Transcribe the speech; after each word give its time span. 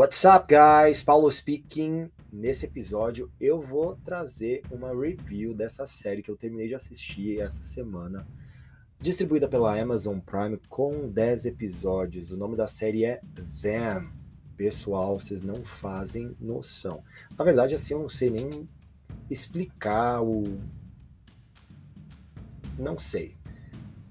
What's 0.00 0.24
up, 0.24 0.46
guys? 0.46 1.02
Paulo 1.02 1.28
speaking. 1.28 2.08
Nesse 2.32 2.66
episódio 2.66 3.32
eu 3.40 3.60
vou 3.60 3.96
trazer 3.96 4.62
uma 4.70 4.90
review 4.94 5.52
dessa 5.52 5.88
série 5.88 6.22
que 6.22 6.30
eu 6.30 6.36
terminei 6.36 6.68
de 6.68 6.76
assistir 6.76 7.40
essa 7.40 7.64
semana, 7.64 8.24
distribuída 9.00 9.48
pela 9.48 9.76
Amazon 9.76 10.20
Prime 10.20 10.56
com 10.68 11.08
10 11.08 11.46
episódios. 11.46 12.30
O 12.30 12.36
nome 12.36 12.56
da 12.56 12.68
série 12.68 13.04
é 13.04 13.20
Them. 13.60 14.12
Pessoal, 14.56 15.18
vocês 15.18 15.42
não 15.42 15.64
fazem 15.64 16.36
noção. 16.38 17.02
Na 17.36 17.44
verdade, 17.44 17.74
assim, 17.74 17.94
eu 17.94 17.98
não 17.98 18.08
sei 18.08 18.30
nem 18.30 18.68
explicar 19.28 20.22
o. 20.22 20.44
Não 22.78 22.96
sei. 22.96 23.34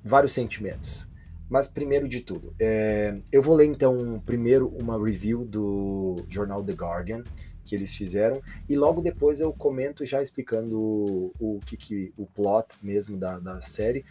Vários 0.04 0.33
sentimentos. 0.33 1.07
Mas 1.50 1.68
primeiro 1.68 2.07
de 2.07 2.21
tudo, 2.21 2.53
é, 2.59 3.20
eu 3.31 3.41
vou 3.41 3.55
ler 3.55 3.66
então 3.66 4.21
primeiro 4.26 4.67
uma 4.67 5.02
review 5.02 5.45
do 5.45 6.17
jornal 6.30 6.63
The 6.63 6.73
Guardian 6.73 7.23
que 7.63 7.76
eles 7.76 7.94
fizeram 7.94 8.41
e 8.67 8.76
logo 8.76 9.02
depois 9.02 9.41
eu 9.41 9.52
comento 9.52 10.05
já 10.05 10.21
explicando 10.21 10.80
o, 10.80 11.31
o 11.40 11.59
que, 11.66 11.76
que 11.76 12.13
o 12.18 12.26
plot 12.26 12.76
mesmo 12.81 13.18
da, 13.18 13.40
da 13.40 13.59
série 13.62 14.05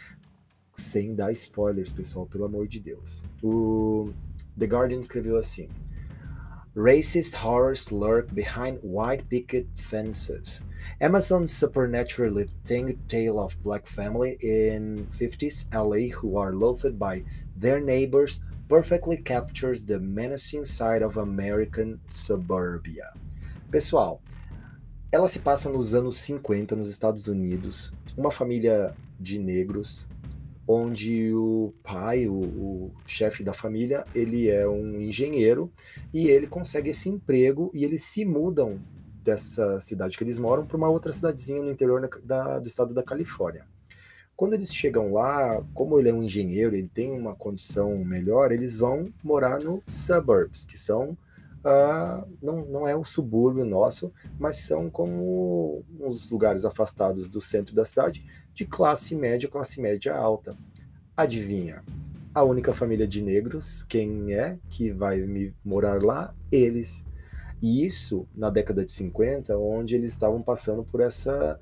sem 0.74 1.14
dar 1.14 1.32
spoilers, 1.32 1.90
pessoal, 1.90 2.26
pelo 2.26 2.44
amor 2.44 2.68
de 2.68 2.78
Deus. 2.78 3.24
O 3.42 4.10
The 4.58 4.66
Guardian 4.66 5.00
escreveu 5.00 5.36
assim: 5.36 5.68
Racist 6.76 7.32
horrors 7.32 7.90
lurk 7.90 8.34
behind 8.34 8.78
white 8.82 9.26
picket 9.30 9.66
fences. 9.76 10.62
Amazon's 11.00 11.50
supernaturally 11.50 12.50
tame 12.66 13.00
tale 13.08 13.40
of 13.40 13.56
black 13.62 13.86
family 13.86 14.36
in 14.42 15.08
50s 15.18 15.72
LA 15.72 16.14
who 16.14 16.36
are 16.36 16.52
loathed 16.52 16.98
by 16.98 17.24
their 17.56 17.80
neighbors 17.80 18.44
perfectly 18.68 19.16
captures 19.16 19.86
the 19.86 19.98
menacing 19.98 20.66
side 20.66 21.00
of 21.00 21.16
American 21.16 21.98
suburbia. 22.08 23.10
Pessoal, 23.72 24.20
ela 25.10 25.28
se 25.28 25.38
passa 25.38 25.70
nos 25.70 25.94
anos 25.94 26.18
50 26.18 26.76
nos 26.76 26.90
Estados 26.90 27.26
Unidos, 27.26 27.90
uma 28.18 28.30
família 28.30 28.94
de 29.18 29.38
negros, 29.38 30.06
onde 30.66 31.32
o 31.32 31.72
pai, 31.82 32.26
o, 32.26 32.34
o 32.34 32.92
chefe 33.06 33.44
da 33.44 33.52
família, 33.52 34.04
ele 34.14 34.48
é 34.48 34.66
um 34.68 35.00
engenheiro 35.00 35.70
e 36.12 36.28
ele 36.28 36.46
consegue 36.46 36.90
esse 36.90 37.08
emprego 37.08 37.70
e 37.72 37.84
eles 37.84 38.02
se 38.02 38.24
mudam 38.24 38.80
dessa 39.22 39.80
cidade 39.80 40.16
que 40.16 40.24
eles 40.24 40.38
moram 40.38 40.66
para 40.66 40.76
uma 40.76 40.88
outra 40.88 41.12
cidadezinha 41.12 41.62
no 41.62 41.70
interior 41.70 42.08
da, 42.24 42.58
do 42.58 42.66
estado 42.66 42.94
da 42.94 43.02
Califórnia. 43.02 43.66
Quando 44.36 44.52
eles 44.52 44.74
chegam 44.74 45.12
lá, 45.12 45.64
como 45.72 45.98
ele 45.98 46.10
é 46.10 46.12
um 46.12 46.22
engenheiro, 46.22 46.76
ele 46.76 46.90
tem 46.92 47.10
uma 47.10 47.34
condição 47.34 47.96
melhor, 48.04 48.52
eles 48.52 48.76
vão 48.76 49.06
morar 49.24 49.62
no 49.62 49.82
suburbs, 49.86 50.64
que 50.64 50.78
são 50.78 51.16
Uh, 51.66 52.24
não, 52.40 52.64
não 52.64 52.86
é 52.86 52.94
o 52.94 53.04
subúrbio 53.04 53.64
nosso, 53.64 54.12
mas 54.38 54.58
são 54.58 54.88
como 54.88 55.84
uns 55.98 56.30
lugares 56.30 56.64
afastados 56.64 57.28
do 57.28 57.40
centro 57.40 57.74
da 57.74 57.84
cidade, 57.84 58.24
de 58.54 58.64
classe 58.64 59.16
média, 59.16 59.48
classe 59.48 59.80
média 59.80 60.14
alta. 60.14 60.56
Adivinha? 61.16 61.82
A 62.32 62.44
única 62.44 62.72
família 62.72 63.08
de 63.08 63.20
negros, 63.20 63.82
quem 63.88 64.32
é 64.32 64.60
que 64.70 64.92
vai 64.92 65.22
me 65.22 65.52
morar 65.64 66.04
lá? 66.04 66.32
Eles. 66.52 67.04
E 67.60 67.84
isso 67.84 68.28
na 68.32 68.48
década 68.48 68.86
de 68.86 68.92
50, 68.92 69.58
onde 69.58 69.96
eles 69.96 70.12
estavam 70.12 70.40
passando 70.40 70.84
por 70.84 71.00
essa 71.00 71.58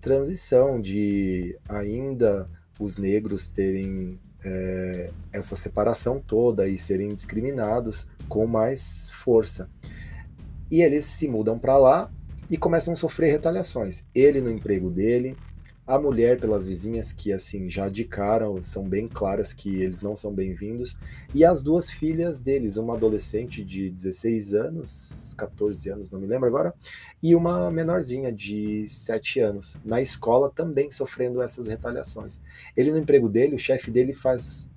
transição 0.00 0.80
de 0.80 1.58
ainda 1.68 2.48
os 2.80 2.96
negros 2.96 3.48
terem 3.48 4.18
é, 4.42 5.10
essa 5.34 5.54
separação 5.54 6.18
toda 6.18 6.66
e 6.66 6.78
serem 6.78 7.14
discriminados 7.14 8.06
com 8.34 8.48
mais 8.48 9.10
força. 9.10 9.70
E 10.68 10.82
eles 10.82 11.06
se 11.06 11.28
mudam 11.28 11.56
para 11.56 11.78
lá 11.78 12.10
e 12.50 12.56
começam 12.56 12.92
a 12.92 12.96
sofrer 12.96 13.30
retaliações. 13.30 14.04
Ele 14.12 14.40
no 14.40 14.50
emprego 14.50 14.90
dele, 14.90 15.36
a 15.86 16.00
mulher 16.00 16.40
pelas 16.40 16.66
vizinhas 16.66 17.12
que 17.12 17.32
assim 17.32 17.70
já 17.70 17.88
de 17.88 18.02
cara 18.02 18.46
são 18.60 18.88
bem 18.88 19.06
claras 19.06 19.52
que 19.52 19.80
eles 19.80 20.00
não 20.00 20.16
são 20.16 20.34
bem-vindos 20.34 20.98
e 21.32 21.44
as 21.44 21.62
duas 21.62 21.88
filhas 21.88 22.40
deles, 22.40 22.76
uma 22.76 22.94
adolescente 22.94 23.62
de 23.62 23.88
16 23.88 24.52
anos, 24.54 25.34
14 25.38 25.90
anos, 25.90 26.10
não 26.10 26.18
me 26.18 26.26
lembro 26.26 26.48
agora, 26.48 26.74
e 27.22 27.36
uma 27.36 27.70
menorzinha 27.70 28.32
de 28.32 28.88
7 28.88 29.38
anos, 29.38 29.76
na 29.84 30.02
escola 30.02 30.50
também 30.50 30.90
sofrendo 30.90 31.40
essas 31.40 31.68
retaliações. 31.68 32.40
Ele 32.76 32.90
no 32.90 32.98
emprego 32.98 33.28
dele, 33.28 33.54
o 33.54 33.58
chefe 33.60 33.92
dele 33.92 34.12
faz 34.12 34.68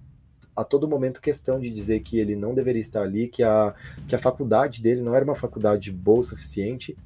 a 0.58 0.64
todo 0.64 0.88
momento 0.88 1.22
questão 1.22 1.60
de 1.60 1.70
dizer 1.70 2.00
que 2.00 2.18
ele 2.20 2.36
não 2.36 2.56
deveria 2.56 2.82
estar 2.82 3.04
ali, 3.04 3.28
que 3.28 3.44
a, 3.44 3.76
que 4.08 4.16
a 4.16 4.20
faculdade 4.20 4.82
dele 4.82 5.02
não 5.02 5.16
era 5.16 5.24
uma 5.24 5.36
faculdade 5.36 5.92
boa 5.92 6.20
o 6.20 6.24
suficiente 6.24 6.98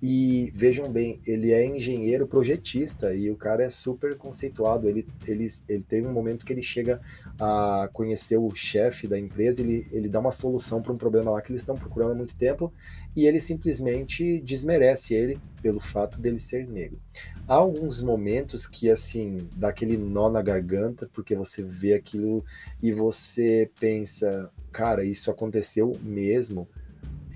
e 0.00 0.52
vejam 0.54 0.90
bem, 0.90 1.20
ele 1.26 1.52
é 1.52 1.64
engenheiro 1.66 2.26
projetista 2.26 3.12
e 3.14 3.30
o 3.30 3.36
cara 3.36 3.64
é 3.64 3.70
super 3.70 4.16
conceituado. 4.16 4.88
Ele, 4.88 5.06
ele, 5.26 5.48
ele 5.68 5.82
teve 5.82 6.06
um 6.06 6.12
momento 6.12 6.46
que 6.46 6.52
ele 6.52 6.62
chega 6.62 7.00
a 7.40 7.88
conhecer 7.92 8.36
o 8.36 8.48
chefe 8.54 9.08
da 9.08 9.18
empresa, 9.18 9.60
ele, 9.60 9.86
ele 9.90 10.08
dá 10.08 10.20
uma 10.20 10.30
solução 10.30 10.80
para 10.80 10.92
um 10.92 10.96
problema 10.96 11.32
lá 11.32 11.42
que 11.42 11.50
eles 11.50 11.62
estão 11.62 11.76
procurando 11.76 12.12
há 12.12 12.14
muito 12.14 12.36
tempo 12.36 12.72
e 13.16 13.26
ele 13.26 13.40
simplesmente 13.40 14.40
desmerece 14.40 15.14
ele 15.14 15.40
pelo 15.60 15.80
fato 15.80 16.20
dele 16.20 16.38
ser 16.38 16.68
negro. 16.68 17.00
Há 17.48 17.54
alguns 17.54 18.00
momentos 18.00 18.66
que, 18.66 18.90
assim, 18.90 19.48
dá 19.56 19.70
aquele 19.70 19.96
nó 19.96 20.30
na 20.30 20.42
garganta, 20.42 21.08
porque 21.12 21.34
você 21.34 21.62
vê 21.62 21.94
aquilo 21.94 22.44
e 22.82 22.92
você 22.92 23.70
pensa, 23.80 24.50
cara, 24.70 25.02
isso 25.02 25.30
aconteceu 25.30 25.92
mesmo. 26.02 26.68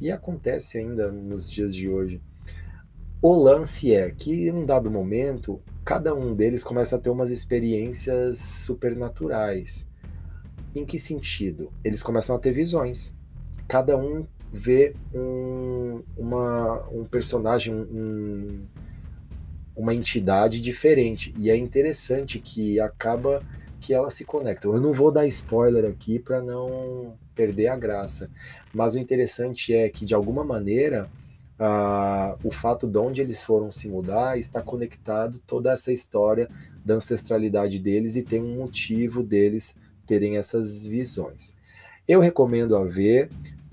E 0.02 0.10
acontece 0.10 0.78
ainda 0.78 1.12
nos 1.12 1.48
dias 1.48 1.72
de 1.72 1.88
hoje. 1.88 2.20
O 3.22 3.32
lance 3.36 3.94
é 3.94 4.10
que, 4.10 4.48
em 4.48 4.50
um 4.52 4.66
dado 4.66 4.90
momento, 4.90 5.62
cada 5.84 6.12
um 6.12 6.34
deles 6.34 6.64
começa 6.64 6.96
a 6.96 6.98
ter 6.98 7.08
umas 7.08 7.30
experiências 7.30 8.36
supernaturais. 8.38 9.88
Em 10.74 10.84
que 10.84 10.98
sentido? 10.98 11.72
Eles 11.84 12.02
começam 12.02 12.34
a 12.34 12.38
ter 12.40 12.50
visões. 12.50 13.14
Cada 13.68 13.96
um 13.96 14.26
vê 14.52 14.92
um, 15.14 16.02
uma, 16.16 16.84
um 16.88 17.04
personagem, 17.04 17.72
um, 17.72 18.66
uma 19.76 19.94
entidade 19.94 20.60
diferente. 20.60 21.32
E 21.38 21.48
é 21.48 21.56
interessante 21.56 22.40
que 22.40 22.80
acaba 22.80 23.40
que 23.82 23.92
ela 23.92 24.08
se 24.10 24.24
conecta. 24.24 24.68
Eu 24.68 24.80
não 24.80 24.92
vou 24.92 25.10
dar 25.10 25.26
spoiler 25.26 25.84
aqui 25.84 26.18
para 26.20 26.40
não 26.40 27.14
perder 27.34 27.66
a 27.66 27.76
graça, 27.76 28.30
mas 28.72 28.94
o 28.94 28.98
interessante 28.98 29.74
é 29.74 29.88
que, 29.88 30.04
de 30.04 30.14
alguma 30.14 30.44
maneira, 30.44 31.10
o 32.42 32.50
fato 32.50 32.86
de 32.86 32.98
onde 32.98 33.20
eles 33.20 33.42
foram 33.42 33.70
se 33.70 33.88
mudar 33.88 34.38
está 34.38 34.62
conectado 34.62 35.40
toda 35.46 35.72
essa 35.72 35.92
história 35.92 36.48
da 36.84 36.94
ancestralidade 36.94 37.78
deles 37.78 38.16
e 38.16 38.22
tem 38.22 38.42
um 38.42 38.56
motivo 38.56 39.22
deles 39.22 39.74
terem 40.06 40.36
essas 40.36 40.86
visões. 40.86 41.54
Eu 42.06 42.20
recomendo 42.20 42.76
a 42.76 42.84
ver 42.84 43.30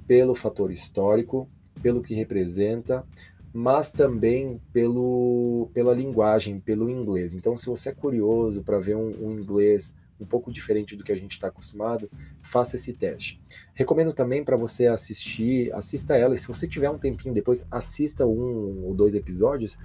pelo 0.08 0.36
fator 0.36 0.72
histórico, 0.72 1.48
pelo 1.82 2.02
que 2.02 2.14
representa, 2.14 3.06
mas 3.54 3.92
também 3.92 4.62
pelo, 4.72 5.70
pela 5.74 5.94
linguagem, 5.94 6.60
pelo 6.60 6.90
inglês. 6.90 7.34
Então, 7.34 7.56
se 7.56 7.66
você 7.66 7.90
é 7.90 7.94
curioso 7.94 8.64
para 8.64 8.80
ver 8.80 8.96
um, 8.96 9.12
um 9.22 9.40
inglês 9.40 9.96
um 10.20 10.26
pouco 10.26 10.52
diferente 10.52 10.96
do 10.96 11.04
que 11.04 11.12
a 11.12 11.16
gente 11.16 11.32
está 11.32 11.48
acostumado, 11.48 12.10
faça 12.44 12.76
esse 12.76 12.94
teste. 12.94 13.40
Recomendo 13.74 14.14
também 14.14 14.44
para 14.44 14.58
você 14.58 14.88
assistir, 14.88 15.74
assista 15.74 16.18
ela, 16.18 16.36
e 16.36 16.38
se 16.38 16.48
você 16.48 16.68
tiver 16.68 16.90
um 16.90 16.98
tempinho 16.98 17.34
depois, 17.34 17.66
assista 17.72 18.26
um 18.26 18.84
ou 18.84 18.94
dois 18.94 19.16
episódios 19.16 19.78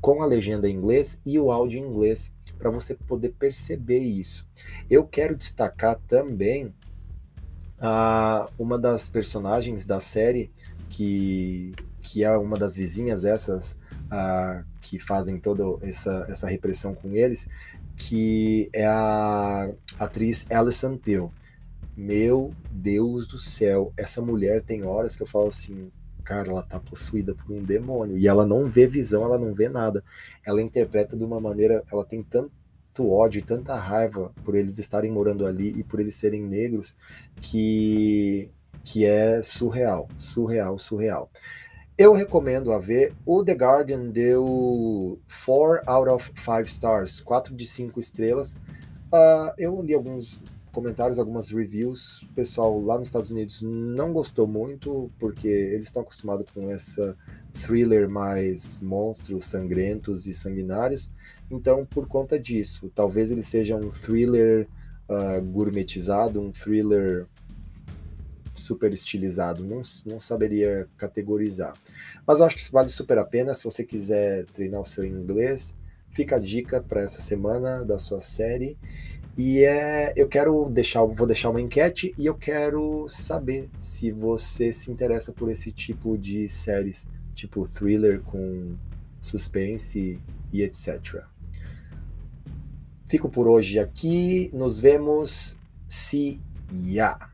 com 0.00 0.20
a 0.20 0.26
legenda 0.26 0.68
em 0.68 0.74
inglês 0.74 1.20
e 1.24 1.38
o 1.38 1.52
áudio 1.52 1.78
em 1.78 1.86
inglês, 1.86 2.32
para 2.58 2.70
você 2.70 2.94
poder 2.94 3.34
perceber 3.38 4.00
isso. 4.00 4.48
Eu 4.90 5.06
quero 5.06 5.36
destacar 5.36 5.96
também 6.08 6.74
a, 7.80 8.48
uma 8.58 8.78
das 8.78 9.06
personagens 9.06 9.84
da 9.84 10.00
série 10.00 10.50
que, 10.90 11.72
que 12.02 12.24
é 12.24 12.36
uma 12.36 12.58
das 12.58 12.76
vizinhas 12.76 13.24
essas 13.24 13.78
a, 14.10 14.64
que 14.80 14.98
fazem 14.98 15.38
toda 15.38 15.64
essa, 15.86 16.26
essa 16.28 16.48
repressão 16.48 16.94
com 16.94 17.12
eles, 17.12 17.48
que 17.96 18.68
é 18.72 18.84
a 18.86 19.70
atriz 19.98 20.44
Alison 20.50 20.96
Pill. 20.96 21.32
Meu 21.96 22.52
Deus 22.70 23.26
do 23.26 23.38
céu, 23.38 23.92
essa 23.96 24.20
mulher 24.20 24.62
tem 24.62 24.82
horas 24.82 25.14
que 25.14 25.22
eu 25.22 25.26
falo 25.26 25.46
assim, 25.46 25.90
cara, 26.24 26.50
ela 26.50 26.62
tá 26.62 26.80
possuída 26.80 27.34
por 27.34 27.52
um 27.52 27.62
demônio 27.62 28.16
e 28.16 28.26
ela 28.26 28.46
não 28.46 28.70
vê 28.70 28.86
visão, 28.86 29.24
ela 29.24 29.38
não 29.38 29.54
vê 29.54 29.68
nada. 29.68 30.02
Ela 30.44 30.62
interpreta 30.62 31.16
de 31.16 31.24
uma 31.24 31.40
maneira, 31.40 31.84
ela 31.92 32.04
tem 32.04 32.22
tanto 32.22 32.52
ódio 32.98 33.38
e 33.38 33.42
tanta 33.42 33.74
raiva 33.76 34.32
por 34.44 34.54
eles 34.54 34.78
estarem 34.78 35.10
morando 35.10 35.46
ali 35.46 35.78
e 35.78 35.84
por 35.84 36.00
eles 36.00 36.16
serem 36.16 36.42
negros 36.42 36.96
que 37.40 38.50
que 38.84 39.04
é 39.04 39.42
surreal, 39.42 40.08
surreal, 40.18 40.76
surreal. 40.78 41.30
Eu 41.96 42.14
recomendo 42.14 42.72
a 42.72 42.78
ver. 42.78 43.14
O 43.24 43.44
The 43.44 43.52
Guardian 43.52 44.08
deu 44.10 45.18
4 45.44 45.82
out 45.86 46.08
of 46.08 46.32
5 46.34 46.62
stars, 46.62 47.20
4 47.20 47.54
de 47.54 47.66
5 47.66 48.00
estrelas. 48.00 48.54
Uh, 49.12 49.52
eu 49.58 49.82
li 49.82 49.92
alguns 49.92 50.40
comentários, 50.72 51.18
algumas 51.18 51.50
reviews. 51.50 52.22
O 52.22 52.28
pessoal 52.28 52.80
lá 52.80 52.96
nos 52.96 53.06
Estados 53.06 53.30
Unidos 53.30 53.60
não 53.62 54.12
gostou 54.12 54.46
muito, 54.46 55.10
porque 55.18 55.46
eles 55.46 55.86
estão 55.86 56.02
acostumados 56.02 56.50
com 56.50 56.70
essa 56.70 57.14
thriller 57.52 58.08
mais 58.08 58.78
monstros, 58.80 59.44
sangrentos 59.44 60.26
e 60.26 60.32
sanguinários. 60.32 61.12
Então, 61.50 61.84
por 61.84 62.08
conta 62.08 62.40
disso, 62.40 62.90
talvez 62.94 63.30
ele 63.30 63.42
seja 63.42 63.76
um 63.76 63.90
thriller 63.90 64.66
uh, 65.10 65.42
gourmetizado, 65.42 66.40
um 66.40 66.50
thriller 66.50 67.26
super 68.62 68.92
estilizado, 68.92 69.64
não, 69.64 69.82
não 70.06 70.20
saberia 70.20 70.88
categorizar. 70.96 71.74
Mas 72.26 72.38
eu 72.38 72.46
acho 72.46 72.56
que 72.56 72.62
isso 72.62 72.72
vale 72.72 72.88
super 72.88 73.18
a 73.18 73.24
pena. 73.24 73.54
Se 73.54 73.64
você 73.64 73.84
quiser 73.84 74.44
treinar 74.46 74.80
o 74.80 74.84
seu 74.84 75.04
inglês, 75.04 75.76
fica 76.10 76.36
a 76.36 76.38
dica 76.38 76.80
para 76.80 77.02
essa 77.02 77.20
semana 77.20 77.84
da 77.84 77.98
sua 77.98 78.20
série. 78.20 78.78
E 79.36 79.64
é, 79.64 80.12
eu 80.14 80.28
quero 80.28 80.68
deixar, 80.68 81.04
vou 81.04 81.26
deixar 81.26 81.48
uma 81.50 81.60
enquete 81.60 82.14
e 82.18 82.26
eu 82.26 82.34
quero 82.34 83.06
saber 83.08 83.70
se 83.78 84.12
você 84.12 84.72
se 84.72 84.90
interessa 84.90 85.32
por 85.32 85.50
esse 85.50 85.72
tipo 85.72 86.18
de 86.18 86.48
séries, 86.48 87.08
tipo 87.34 87.66
thriller 87.66 88.20
com 88.20 88.76
suspense 89.22 90.20
e 90.52 90.62
etc. 90.62 91.24
Fico 93.08 93.28
por 93.28 93.48
hoje 93.48 93.78
aqui, 93.78 94.50
nos 94.52 94.78
vemos. 94.78 95.58
Se 95.88 96.38
ya. 96.72 97.31